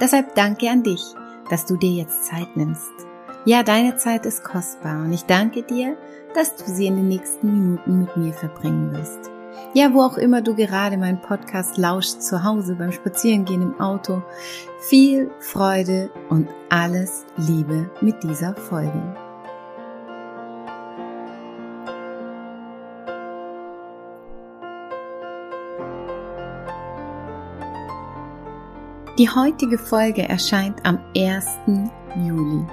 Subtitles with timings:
[0.00, 1.02] Deshalb danke an dich,
[1.50, 2.92] dass du dir jetzt Zeit nimmst.
[3.44, 5.96] Ja, deine Zeit ist kostbar und ich danke dir,
[6.34, 9.30] dass du sie in den nächsten Minuten mit mir verbringen wirst.
[9.72, 14.22] Ja, wo auch immer du gerade meinen Podcast lauscht, zu Hause, beim Spazierengehen im Auto.
[14.80, 19.25] Viel Freude und alles Liebe mit dieser Folge.
[29.18, 31.46] Die heutige Folge erscheint am 1.
[32.16, 32.66] Juli.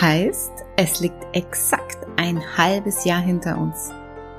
[0.00, 3.90] Heißt, es liegt exakt ein halbes Jahr hinter uns.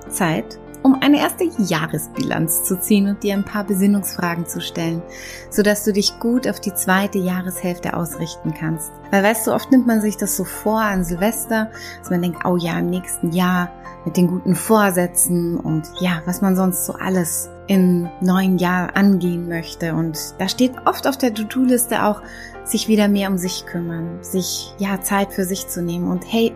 [0.08, 5.02] Zeit, um eine erste Jahresbilanz zu ziehen und dir ein paar Besinnungsfragen zu stellen,
[5.50, 8.94] sodass du dich gut auf die zweite Jahreshälfte ausrichten kannst.
[9.12, 12.46] Weil weißt du, oft nimmt man sich das so vor an Silvester, dass man denkt,
[12.46, 13.70] oh ja, im nächsten Jahr
[14.06, 19.48] mit den guten Vorsätzen und ja, was man sonst so alles im neuen Jahr angehen
[19.48, 19.94] möchte.
[19.94, 22.22] Und da steht oft auf der To-Do-Liste auch,
[22.66, 26.10] sich wieder mehr um sich kümmern, sich ja Zeit für sich zu nehmen.
[26.10, 26.54] Und hey,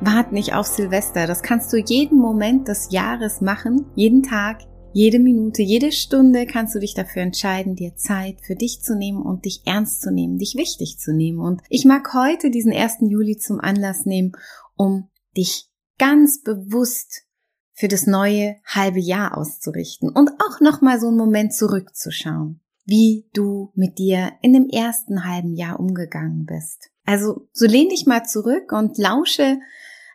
[0.00, 1.26] wart nicht auf Silvester.
[1.26, 4.60] Das kannst du jeden Moment des Jahres machen, jeden Tag,
[4.92, 9.22] jede Minute, jede Stunde kannst du dich dafür entscheiden, dir Zeit für dich zu nehmen
[9.22, 11.38] und dich ernst zu nehmen, dich wichtig zu nehmen.
[11.38, 12.96] Und ich mag heute diesen 1.
[13.02, 14.32] Juli zum Anlass nehmen,
[14.76, 17.22] um dich ganz bewusst
[17.80, 23.72] für das neue halbe Jahr auszurichten und auch nochmal so einen Moment zurückzuschauen, wie du
[23.74, 26.90] mit dir in dem ersten halben Jahr umgegangen bist.
[27.06, 29.58] Also so lehn dich mal zurück und lausche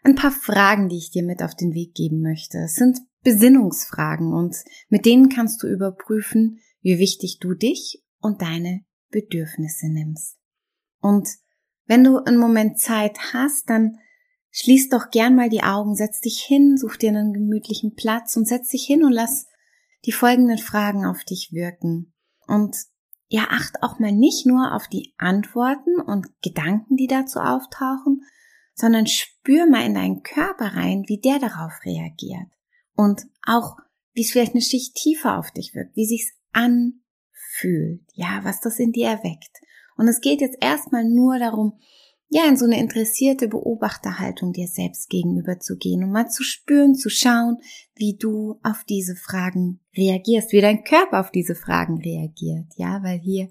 [0.04, 2.60] ein paar Fragen, die ich dir mit auf den Weg geben möchte.
[2.60, 4.56] Es sind Besinnungsfragen und
[4.90, 10.38] mit denen kannst du überprüfen, wie wichtig du dich und deine Bedürfnisse nimmst.
[11.02, 11.30] Und
[11.88, 13.98] wenn du einen Moment Zeit hast, dann
[14.58, 18.48] Schließ doch gern mal die Augen, setz dich hin, such dir einen gemütlichen Platz und
[18.48, 19.48] setz dich hin und lass
[20.06, 22.14] die folgenden Fragen auf dich wirken.
[22.48, 22.74] Und
[23.28, 28.22] ja, acht auch mal nicht nur auf die Antworten und Gedanken, die dazu auftauchen,
[28.74, 32.48] sondern spür mal in deinen Körper rein, wie der darauf reagiert.
[32.96, 33.76] Und auch,
[34.14, 38.80] wie es vielleicht eine Schicht tiefer auf dich wirkt, wie sich's anfühlt, ja, was das
[38.80, 39.60] in dir erweckt.
[39.98, 41.78] Und es geht jetzt erstmal nur darum,
[42.36, 46.94] ja, in so eine interessierte Beobachterhaltung dir selbst gegenüber zu gehen und mal zu spüren,
[46.94, 47.60] zu schauen,
[47.96, 53.20] wie du auf diese Fragen reagierst, wie dein Körper auf diese Fragen reagiert, ja, weil
[53.20, 53.48] hier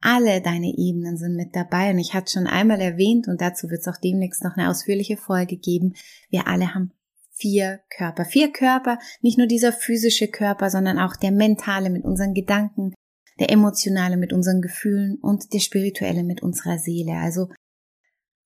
[0.00, 3.82] alle deine Ebenen sind mit dabei und ich hatte schon einmal erwähnt und dazu wird
[3.82, 5.94] es auch demnächst noch eine ausführliche Folge geben.
[6.30, 6.90] Wir alle haben
[7.30, 12.34] vier Körper, vier Körper, nicht nur dieser physische Körper, sondern auch der mentale mit unseren
[12.34, 12.92] Gedanken,
[13.38, 17.12] der emotionale mit unseren Gefühlen und der spirituelle mit unserer Seele.
[17.12, 17.50] Also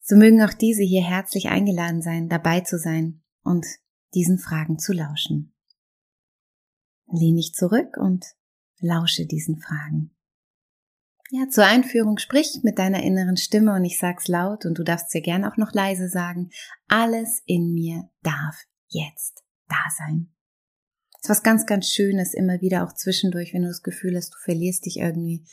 [0.07, 3.65] so mögen auch diese hier herzlich eingeladen sein, dabei zu sein und
[4.13, 5.55] diesen Fragen zu lauschen.
[7.07, 8.27] Lehn dich zurück und
[8.81, 10.15] lausche diesen Fragen.
[11.31, 15.13] Ja, zur Einführung sprich mit deiner inneren Stimme und ich sag's laut und du darfst
[15.15, 16.51] dir gern auch noch leise sagen.
[16.87, 18.57] Alles in mir darf
[18.89, 20.35] jetzt da sein.
[21.15, 24.35] Das ist was ganz, ganz Schönes immer wieder auch zwischendurch, wenn du das Gefühl hast,
[24.35, 25.47] du verlierst dich irgendwie,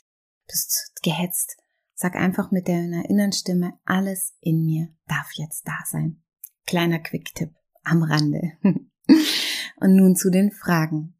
[0.46, 1.56] bist gehetzt,
[1.94, 6.24] Sag einfach mit deiner inneren Stimme, alles in mir darf jetzt da sein.
[6.66, 7.54] Kleiner Quicktipp
[7.84, 8.54] am Rande.
[8.64, 11.16] Und nun zu den Fragen.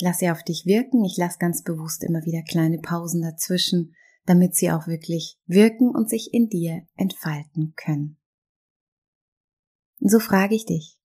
[0.00, 1.04] Lass sie auf dich wirken.
[1.04, 3.94] Ich lasse ganz bewusst immer wieder kleine Pausen dazwischen,
[4.24, 8.18] damit sie auch wirklich wirken und sich in dir entfalten können.
[10.00, 10.98] Und so frage ich dich,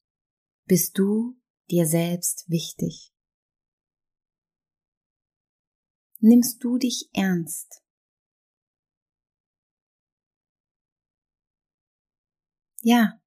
[0.65, 1.37] bist du
[1.71, 3.13] dir selbst wichtig?
[6.19, 7.82] Nimmst du dich ernst?
[12.85, 13.17] Ja,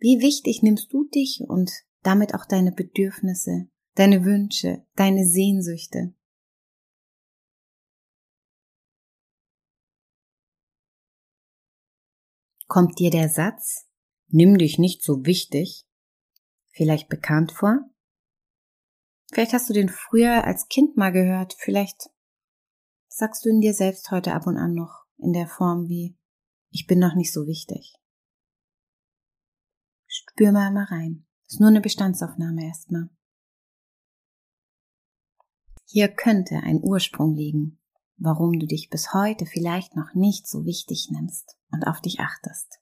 [0.00, 1.70] wie wichtig nimmst du dich und
[2.02, 6.16] damit auch deine Bedürfnisse, deine Wünsche, deine Sehnsüchte?
[12.66, 13.86] Kommt dir der Satz,
[14.26, 15.86] nimm dich nicht so wichtig,
[16.70, 17.88] vielleicht bekannt vor?
[19.32, 22.10] Vielleicht hast du den früher als Kind mal gehört, vielleicht
[23.06, 26.18] sagst du in dir selbst heute ab und an noch in der Form wie,
[26.70, 28.01] ich bin noch nicht so wichtig.
[30.30, 31.26] Spür mal mal rein.
[31.48, 33.10] Ist nur eine Bestandsaufnahme erstmal.
[35.84, 37.78] Hier könnte ein Ursprung liegen.
[38.24, 42.78] warum du dich bis heute vielleicht noch nicht so wichtig nimmst und auf dich achtest.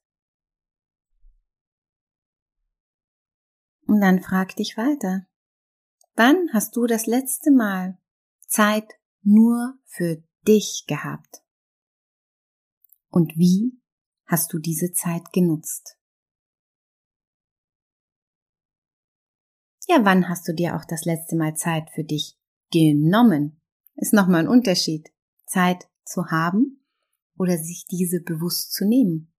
[3.87, 5.25] Und dann frag dich weiter.
[6.15, 7.97] Wann hast du das letzte Mal
[8.45, 8.87] Zeit
[9.23, 11.41] nur für dich gehabt?
[13.09, 13.81] Und wie
[14.25, 15.97] hast du diese Zeit genutzt?
[19.93, 22.39] Ja, wann hast du dir auch das letzte Mal Zeit für dich
[22.71, 23.59] genommen?
[23.95, 25.09] Ist nochmal ein Unterschied.
[25.45, 26.85] Zeit zu haben
[27.37, 29.33] oder sich diese bewusst zu nehmen.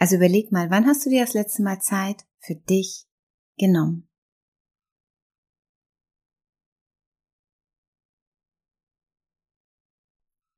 [0.00, 3.06] Also überleg mal, wann hast du dir das letzte Mal Zeit für dich
[3.56, 4.08] genommen?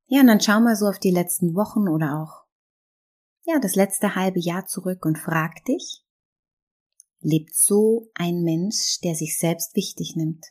[0.07, 2.47] Ja, und dann schau mal so auf die letzten Wochen oder auch,
[3.43, 6.04] ja, das letzte halbe Jahr zurück und frag dich,
[7.25, 10.47] lebt so ein Mensch, der sich selbst wichtig nimmt?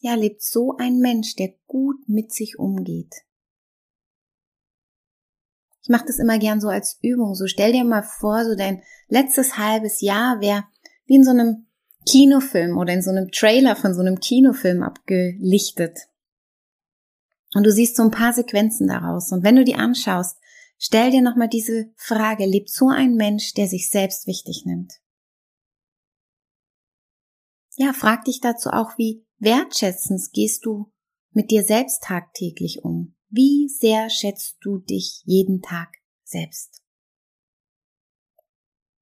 [0.00, 3.14] Ja, lebt so ein Mensch, der gut mit sich umgeht?
[5.82, 7.34] Ich mache das immer gern so als Übung.
[7.34, 10.64] So stell dir mal vor, so dein letztes halbes Jahr wäre
[11.06, 11.66] wie in so einem
[12.08, 15.96] Kinofilm oder in so einem Trailer von so einem Kinofilm abgelichtet.
[17.54, 19.30] Und du siehst so ein paar Sequenzen daraus.
[19.30, 20.36] Und wenn du die anschaust,
[20.78, 24.94] stell dir nochmal diese Frage, lebt so ein Mensch, der sich selbst wichtig nimmt?
[27.76, 30.92] Ja, frag dich dazu auch, wie wertschätzend gehst du
[31.32, 33.14] mit dir selbst tagtäglich um?
[33.28, 36.82] Wie sehr schätzt du dich jeden Tag selbst?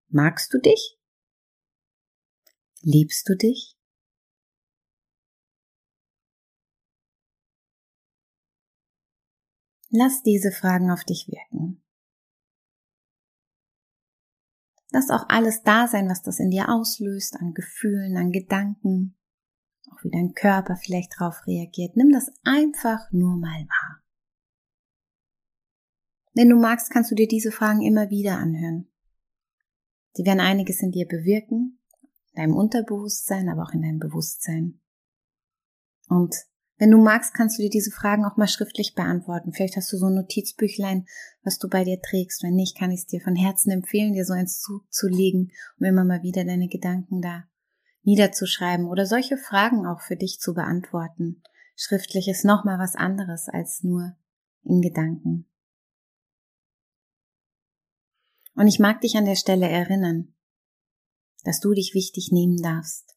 [0.09, 0.99] Magst du dich?
[2.83, 3.74] Liebst du dich?
[9.97, 11.81] Lass diese Fragen auf dich wirken.
[14.91, 19.17] Lass auch alles da sein, was das in dir auslöst, an Gefühlen, an Gedanken,
[19.91, 21.97] auch wie dein Körper vielleicht darauf reagiert.
[21.97, 24.03] Nimm das einfach nur mal wahr.
[26.33, 28.89] Wenn du magst, kannst du dir diese Fragen immer wieder anhören.
[30.15, 31.79] Sie werden einiges in dir bewirken
[32.35, 34.81] deinem Unterbewusstsein, aber auch in deinem Bewusstsein.
[36.09, 36.35] Und
[36.77, 39.53] wenn du magst, kannst du dir diese Fragen auch mal schriftlich beantworten.
[39.53, 41.07] Vielleicht hast du so ein Notizbüchlein,
[41.45, 42.43] was du bei dir trägst.
[42.43, 46.05] Wenn nicht, kann ich es dir von Herzen empfehlen, dir so eins zuzulegen, um immer
[46.05, 47.45] mal wieder deine Gedanken da
[48.03, 51.43] niederzuschreiben oder solche Fragen auch für dich zu beantworten.
[51.77, 54.17] Schriftlich ist nochmal was anderes als nur
[54.65, 55.47] in Gedanken.
[58.55, 60.35] Und ich mag dich an der Stelle erinnern,
[61.45, 63.14] dass du dich wichtig nehmen darfst.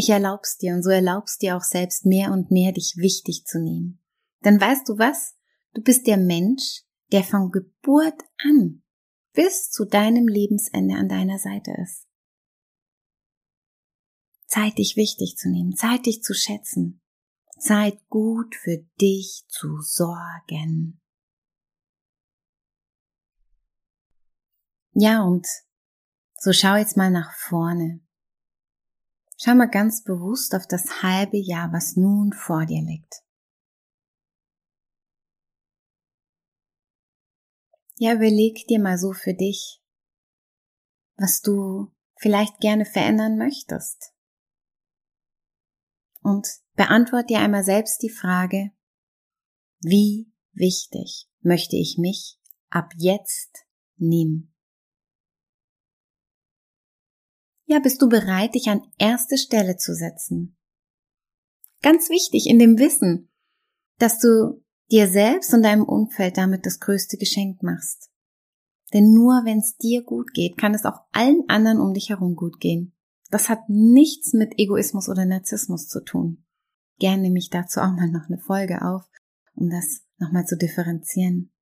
[0.00, 3.60] Ich erlaub's dir und so erlaubst dir auch selbst mehr und mehr dich wichtig zu
[3.60, 4.00] nehmen.
[4.44, 5.34] Denn weißt du was?
[5.74, 8.84] Du bist der Mensch, der von Geburt an
[9.32, 12.06] bis zu deinem Lebensende an deiner Seite ist.
[14.46, 17.02] Zeit dich wichtig zu nehmen, Zeit dich zu schätzen,
[17.58, 21.00] Zeit gut für dich zu sorgen.
[24.92, 25.48] Ja, und
[26.36, 28.07] so schau jetzt mal nach vorne.
[29.40, 33.22] Schau mal ganz bewusst auf das halbe Jahr, was nun vor dir liegt.
[37.98, 39.80] Ja, überleg dir mal so für dich,
[41.16, 44.12] was du vielleicht gerne verändern möchtest.
[46.20, 48.72] Und beantworte dir einmal selbst die Frage,
[49.80, 54.52] wie wichtig möchte ich mich ab jetzt nehmen?
[57.70, 60.56] Ja, bist du bereit, dich an erste Stelle zu setzen?
[61.82, 63.28] Ganz wichtig in dem Wissen,
[63.98, 68.10] dass du dir selbst und deinem Umfeld damit das größte Geschenk machst.
[68.94, 72.36] Denn nur wenn es dir gut geht, kann es auch allen anderen um dich herum
[72.36, 72.96] gut gehen.
[73.30, 76.46] Das hat nichts mit Egoismus oder Narzissmus zu tun.
[76.98, 79.04] Gerne nehme ich dazu auch mal noch eine Folge auf,
[79.54, 81.52] um das nochmal zu differenzieren.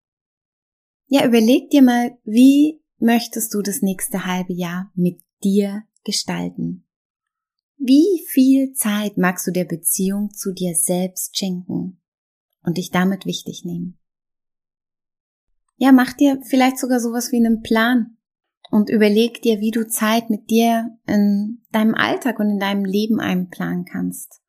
[1.08, 6.86] Ja, überleg dir mal, wie möchtest du das nächste halbe Jahr mit dir gestalten?
[7.76, 12.00] Wie viel Zeit magst du der Beziehung zu dir selbst schenken
[12.62, 13.98] und dich damit wichtig nehmen?
[15.76, 18.16] Ja, mach dir vielleicht sogar sowas wie einen Plan
[18.70, 23.20] und überleg dir, wie du Zeit mit dir in deinem Alltag und in deinem Leben
[23.20, 24.40] einplanen kannst.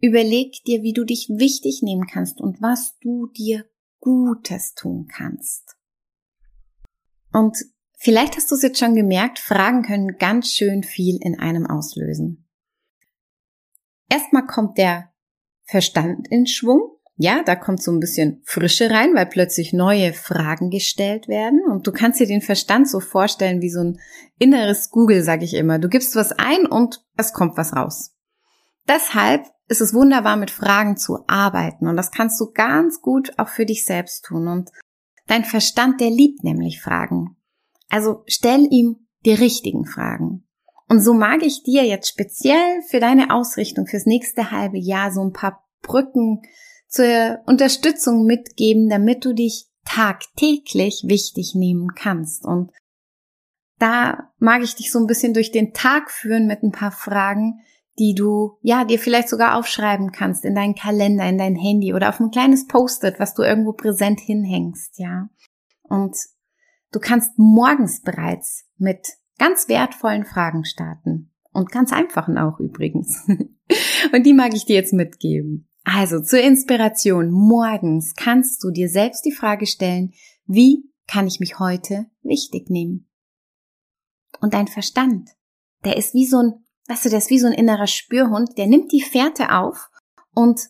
[0.00, 3.64] Überleg dir, wie du dich wichtig nehmen kannst und was du dir
[4.00, 5.76] Gutes tun kannst.
[7.32, 7.56] Und
[8.04, 12.46] Vielleicht hast du es jetzt schon gemerkt, Fragen können ganz schön viel in einem auslösen.
[14.10, 15.10] Erstmal kommt der
[15.64, 16.98] Verstand in Schwung.
[17.16, 21.62] Ja, da kommt so ein bisschen Frische rein, weil plötzlich neue Fragen gestellt werden.
[21.66, 23.98] Und du kannst dir den Verstand so vorstellen wie so ein
[24.38, 25.78] inneres Google, sag ich immer.
[25.78, 28.14] Du gibst was ein und es kommt was raus.
[28.86, 31.88] deshalb ist es wunderbar, mit Fragen zu arbeiten.
[31.88, 34.46] Und das kannst du ganz gut auch für dich selbst tun.
[34.46, 34.70] Und
[35.26, 37.38] dein Verstand, der liebt nämlich Fragen.
[37.94, 40.44] Also stell ihm die richtigen Fragen.
[40.88, 45.22] Und so mag ich dir jetzt speziell für deine Ausrichtung fürs nächste halbe Jahr so
[45.22, 46.42] ein paar Brücken
[46.88, 52.44] zur Unterstützung mitgeben, damit du dich tagtäglich wichtig nehmen kannst.
[52.44, 52.72] Und
[53.78, 57.60] da mag ich dich so ein bisschen durch den Tag führen mit ein paar Fragen,
[58.00, 62.08] die du, ja, dir vielleicht sogar aufschreiben kannst in deinen Kalender, in dein Handy oder
[62.08, 65.28] auf ein kleines Post-it, was du irgendwo präsent hinhängst, ja.
[65.84, 66.16] Und
[66.94, 69.06] du kannst morgens bereits mit
[69.38, 71.30] ganz wertvollen Fragen starten.
[71.52, 73.24] Und ganz einfachen auch übrigens.
[74.12, 75.68] Und die mag ich dir jetzt mitgeben.
[75.84, 77.30] Also zur Inspiration.
[77.30, 80.12] Morgens kannst du dir selbst die Frage stellen,
[80.46, 83.08] wie kann ich mich heute wichtig nehmen?
[84.40, 85.30] Und dein Verstand,
[85.84, 88.66] der ist wie so ein Weißt du, der ist wie so ein innerer Spürhund, der
[88.66, 89.88] nimmt die Fährte auf
[90.34, 90.60] und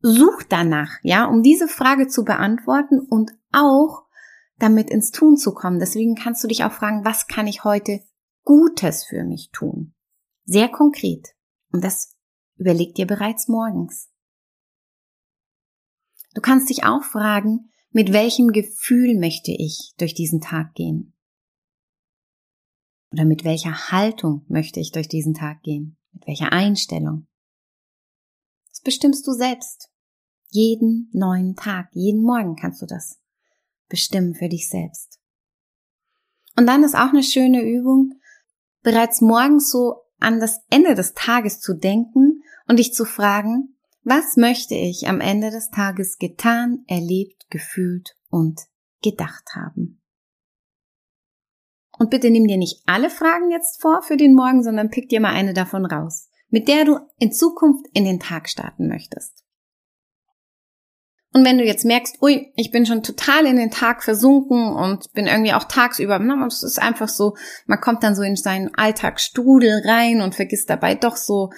[0.00, 4.06] sucht danach, ja, um diese Frage zu beantworten und auch
[4.60, 5.80] damit ins Tun zu kommen.
[5.80, 8.00] Deswegen kannst du dich auch fragen, was kann ich heute
[8.44, 9.94] Gutes für mich tun?
[10.44, 11.34] Sehr konkret.
[11.72, 12.16] Und das
[12.56, 14.10] überleg dir bereits morgens.
[16.34, 21.16] Du kannst dich auch fragen, mit welchem Gefühl möchte ich durch diesen Tag gehen?
[23.12, 25.96] Oder mit welcher Haltung möchte ich durch diesen Tag gehen?
[26.12, 27.26] Mit welcher Einstellung?
[28.68, 29.90] Das bestimmst du selbst.
[30.50, 33.19] Jeden neuen Tag, jeden Morgen kannst du das
[33.90, 35.18] bestimmen für dich selbst.
[36.56, 38.14] Und dann ist auch eine schöne Übung,
[38.82, 44.36] bereits morgens so an das Ende des Tages zu denken und dich zu fragen, was
[44.36, 48.60] möchte ich am Ende des Tages getan, erlebt, gefühlt und
[49.02, 50.00] gedacht haben?
[51.98, 55.20] Und bitte nimm dir nicht alle Fragen jetzt vor für den Morgen, sondern pick dir
[55.20, 59.44] mal eine davon raus, mit der du in Zukunft in den Tag starten möchtest.
[61.32, 65.12] Und wenn du jetzt merkst, ui, ich bin schon total in den Tag versunken und
[65.12, 68.74] bin irgendwie auch tagsüber, na, es ist einfach so, man kommt dann so in seinen
[68.74, 71.50] Alltagsstrudel rein und vergisst dabei doch so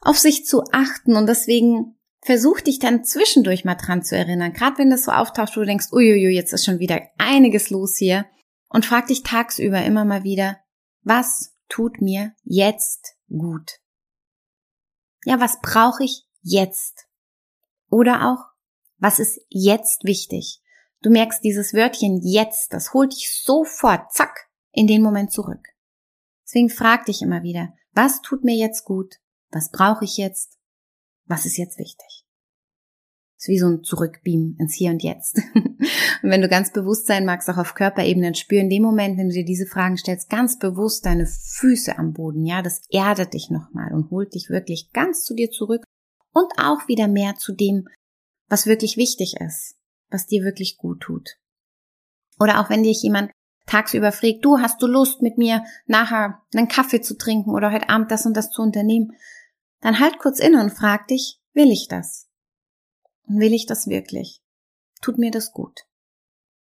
[0.00, 4.78] auf sich zu achten und deswegen versuch dich dann zwischendurch mal dran zu erinnern, gerade
[4.78, 8.26] wenn das so auftaucht, wo du denkst, uiuiui, jetzt ist schon wieder einiges los hier,
[8.68, 10.58] und frag dich tagsüber immer mal wieder,
[11.02, 13.80] was tut mir jetzt gut?
[15.24, 17.06] Ja, was brauche ich jetzt?
[17.90, 18.55] Oder auch,
[18.98, 20.62] was ist jetzt wichtig?
[21.02, 25.68] Du merkst dieses Wörtchen jetzt, das holt dich sofort, zack, in den Moment zurück.
[26.44, 29.16] Deswegen frag dich immer wieder, was tut mir jetzt gut?
[29.50, 30.58] Was brauche ich jetzt?
[31.24, 32.26] Was ist jetzt wichtig?
[33.46, 35.40] ist wie so ein Zurückbeamen ins Hier und Jetzt.
[35.54, 39.18] und wenn du ganz bewusst sein magst, auch auf Körperebene, dann spür in dem Moment,
[39.18, 42.44] wenn du dir diese Fragen stellst, ganz bewusst deine Füße am Boden.
[42.44, 45.84] Ja, das erdet dich nochmal und holt dich wirklich ganz zu dir zurück
[46.32, 47.88] und auch wieder mehr zu dem,
[48.48, 49.76] was wirklich wichtig ist,
[50.10, 51.38] was dir wirklich gut tut.
[52.38, 53.30] Oder auch wenn dich jemand
[53.66, 57.88] tagsüber fragt, du hast du Lust mit mir nachher einen Kaffee zu trinken oder heute
[57.88, 59.12] Abend das und das zu unternehmen,
[59.80, 62.28] dann halt kurz inne und frag dich, will ich das?
[63.26, 64.42] Und will ich das wirklich?
[65.02, 65.80] Tut mir das gut?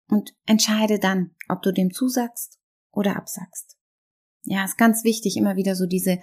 [0.07, 2.59] Und entscheide dann, ob du dem zusagst
[2.91, 3.77] oder absagst.
[4.43, 6.19] Ja, ist ganz wichtig, immer wieder so diese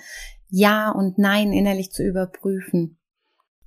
[0.49, 2.99] Ja und Nein innerlich zu überprüfen.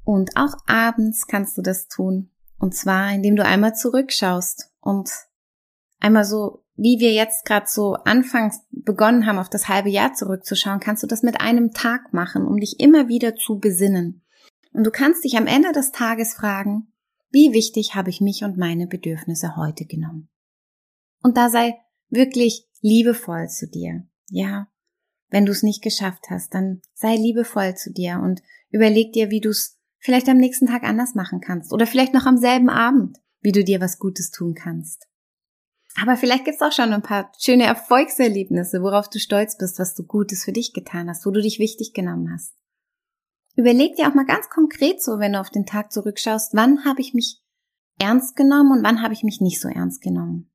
[0.03, 2.31] Und auch abends kannst du das tun.
[2.57, 5.09] Und zwar, indem du einmal zurückschaust und
[5.99, 10.79] einmal so, wie wir jetzt gerade so anfangs begonnen haben, auf das halbe Jahr zurückzuschauen,
[10.79, 14.23] kannst du das mit einem Tag machen, um dich immer wieder zu besinnen.
[14.73, 16.91] Und du kannst dich am Ende des Tages fragen,
[17.31, 20.29] wie wichtig habe ich mich und meine Bedürfnisse heute genommen?
[21.21, 21.75] Und da sei
[22.09, 24.07] wirklich liebevoll zu dir.
[24.29, 24.67] Ja,
[25.29, 29.41] wenn du es nicht geschafft hast, dann sei liebevoll zu dir und überleg dir, wie
[29.41, 33.17] du es vielleicht am nächsten Tag anders machen kannst oder vielleicht noch am selben Abend,
[33.41, 35.05] wie du dir was Gutes tun kannst.
[36.01, 40.05] Aber vielleicht gibt's auch schon ein paar schöne Erfolgserlebnisse, worauf du stolz bist, was du
[40.05, 42.53] Gutes für dich getan hast, wo du dich wichtig genommen hast.
[43.55, 47.01] Überleg dir auch mal ganz konkret so, wenn du auf den Tag zurückschaust, wann habe
[47.01, 47.41] ich mich
[47.99, 50.49] ernst genommen und wann habe ich mich nicht so ernst genommen.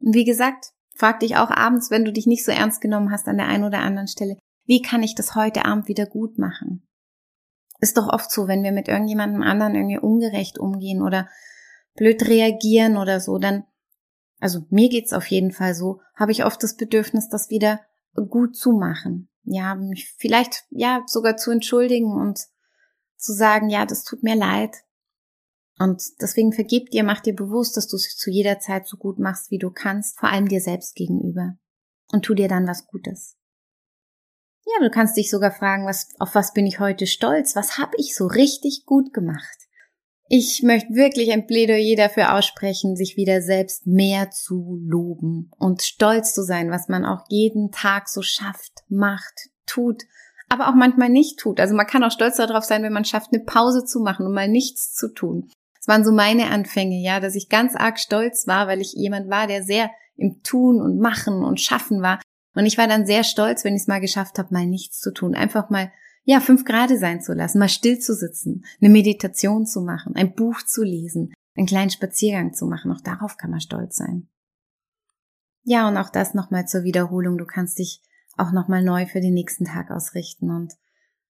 [0.00, 3.28] Und wie gesagt, frag dich auch abends, wenn du dich nicht so ernst genommen hast
[3.28, 6.82] an der einen oder anderen Stelle, wie kann ich das heute Abend wieder gut machen?
[7.86, 11.28] Ist doch oft so, wenn wir mit irgendjemandem anderen irgendwie ungerecht umgehen oder
[11.94, 13.64] blöd reagieren oder so, dann,
[14.40, 17.80] also mir geht's auf jeden Fall so, habe ich oft das Bedürfnis, das wieder
[18.28, 22.40] gut zu machen ja, mich vielleicht ja sogar zu entschuldigen und
[23.16, 24.76] zu sagen, ja, das tut mir leid.
[25.78, 29.18] Und deswegen vergib dir, mach dir bewusst, dass du es zu jeder Zeit so gut
[29.18, 31.56] machst, wie du kannst, vor allem dir selbst gegenüber.
[32.12, 33.36] Und tu dir dann was Gutes.
[34.66, 37.54] Ja, du kannst dich sogar fragen, was, auf was bin ich heute stolz?
[37.54, 39.56] Was habe ich so richtig gut gemacht?
[40.28, 46.34] Ich möchte wirklich ein Plädoyer dafür aussprechen, sich wieder selbst mehr zu loben und stolz
[46.34, 50.02] zu sein, was man auch jeden Tag so schafft, macht, tut,
[50.48, 51.60] aber auch manchmal nicht tut.
[51.60, 54.34] Also man kann auch stolz darauf sein, wenn man schafft, eine Pause zu machen und
[54.34, 55.48] mal nichts zu tun.
[55.78, 59.30] Das waren so meine Anfänge, ja, dass ich ganz arg stolz war, weil ich jemand
[59.30, 62.20] war, der sehr im Tun und Machen und Schaffen war.
[62.56, 65.12] Und ich war dann sehr stolz, wenn ich es mal geschafft habe, mal nichts zu
[65.12, 65.34] tun.
[65.34, 65.92] Einfach mal,
[66.24, 70.34] ja, fünf Grade sein zu lassen, mal still zu sitzen, eine Meditation zu machen, ein
[70.34, 72.90] Buch zu lesen, einen kleinen Spaziergang zu machen.
[72.90, 74.28] Auch darauf kann man stolz sein.
[75.64, 77.36] Ja, und auch das nochmal zur Wiederholung.
[77.36, 78.00] Du kannst dich
[78.38, 80.72] auch nochmal neu für den nächsten Tag ausrichten und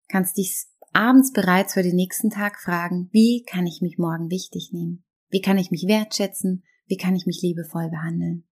[0.08, 4.70] kannst dich abends bereits für den nächsten Tag fragen, wie kann ich mich morgen wichtig
[4.72, 5.04] nehmen?
[5.28, 6.62] Wie kann ich mich wertschätzen?
[6.86, 8.44] Wie kann ich mich liebevoll behandeln?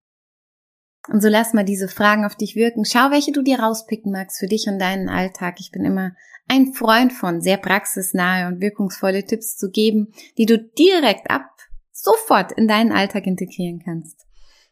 [1.08, 2.84] Und so lass mal diese Fragen auf dich wirken.
[2.84, 5.56] Schau, welche du dir rauspicken magst für dich und deinen Alltag.
[5.60, 6.12] Ich bin immer
[6.48, 11.50] ein Freund von sehr praxisnahe und wirkungsvolle Tipps zu geben, die du direkt ab
[11.92, 14.26] sofort in deinen Alltag integrieren kannst.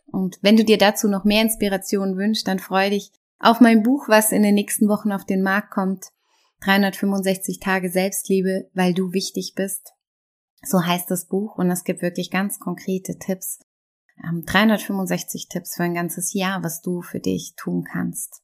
[0.07, 4.09] Und wenn du dir dazu noch mehr Inspiration wünschst, dann freue dich auf mein Buch,
[4.09, 6.07] was in den nächsten Wochen auf den Markt kommt.
[6.65, 9.95] 365 Tage Selbstliebe, weil du wichtig bist.
[10.63, 13.59] So heißt das Buch und es gibt wirklich ganz konkrete Tipps,
[14.23, 18.43] 365 Tipps für ein ganzes Jahr, was du für dich tun kannst.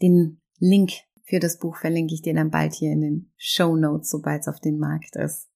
[0.00, 0.92] Den Link
[1.24, 4.48] für das Buch verlinke ich dir dann bald hier in den Show Notes, sobald es
[4.48, 5.48] auf den Markt ist.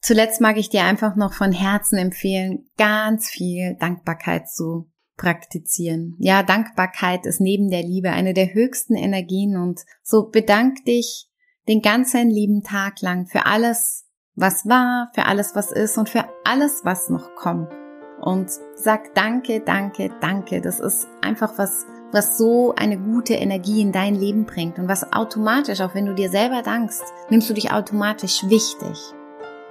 [0.00, 6.14] Zuletzt mag ich dir einfach noch von Herzen empfehlen, ganz viel Dankbarkeit zu praktizieren.
[6.18, 11.28] Ja, Dankbarkeit ist neben der Liebe eine der höchsten Energien und so bedank dich
[11.66, 16.26] den ganzen lieben Tag lang für alles, was war, für alles, was ist und für
[16.44, 17.72] alles, was noch kommt
[18.20, 20.60] und sag danke, danke, danke.
[20.60, 25.12] Das ist einfach was, was so eine gute Energie in dein Leben bringt und was
[25.12, 28.98] automatisch, auch wenn du dir selber dankst, nimmst du dich automatisch wichtig.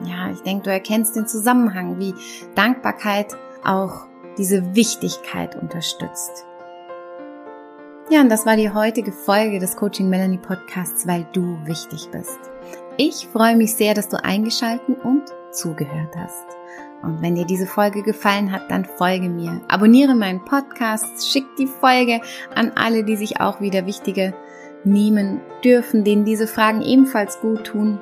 [0.03, 2.13] Ja, ich denke, du erkennst den Zusammenhang, wie
[2.53, 6.45] Dankbarkeit auch diese Wichtigkeit unterstützt.
[8.09, 12.39] Ja, und das war die heutige Folge des Coaching Melanie Podcasts, weil du wichtig bist.
[12.97, 16.45] Ich freue mich sehr, dass du eingeschalten und zugehört hast.
[17.01, 19.61] Und wenn dir diese Folge gefallen hat, dann folge mir.
[19.67, 22.21] Abonniere meinen Podcast, schick die Folge
[22.55, 24.33] an alle, die sich auch wieder wichtige
[24.83, 27.99] nehmen dürfen, denen diese Fragen ebenfalls gut tun.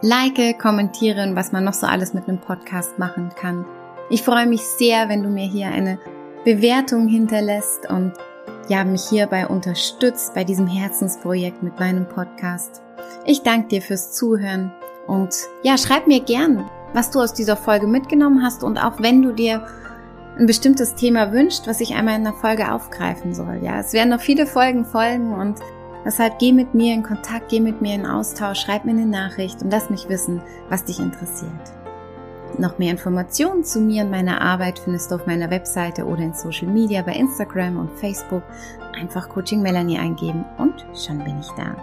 [0.00, 3.64] Like, kommentieren, was man noch so alles mit einem Podcast machen kann.
[4.10, 5.98] Ich freue mich sehr, wenn du mir hier eine
[6.44, 8.12] Bewertung hinterlässt und
[8.68, 12.82] ja, mich hierbei unterstützt bei diesem Herzensprojekt mit meinem Podcast.
[13.24, 14.72] Ich danke dir fürs Zuhören
[15.06, 19.20] und ja, schreib mir gern, was du aus dieser Folge mitgenommen hast und auch wenn
[19.20, 19.66] du dir
[20.38, 23.60] ein bestimmtes Thema wünscht, was ich einmal in der Folge aufgreifen soll.
[23.62, 25.60] Ja, es werden noch viele Folgen folgen und
[26.04, 29.62] deshalb geh mit mir in Kontakt, geh mit mir in Austausch, schreib mir eine Nachricht
[29.62, 31.50] und lass mich wissen, was dich interessiert.
[32.58, 36.34] Noch mehr Informationen zu mir und meiner Arbeit findest du auf meiner Webseite oder in
[36.34, 38.42] Social Media bei Instagram und Facebook.
[38.96, 41.76] Einfach Coaching Melanie eingeben und schon bin ich da.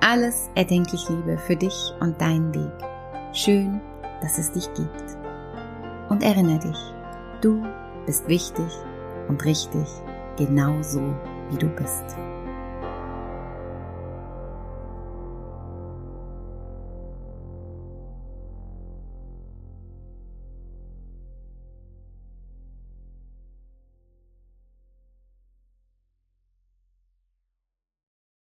[0.00, 2.72] Alles erdenklich Liebe für dich und deinen Weg.
[3.34, 3.82] Schön,
[4.20, 5.18] dass es dich gibt.
[6.08, 6.78] Und erinnere dich,
[7.40, 7.62] du
[8.06, 8.70] bist wichtig
[9.28, 9.86] und richtig,
[10.36, 11.14] genauso
[11.50, 12.16] wie du bist.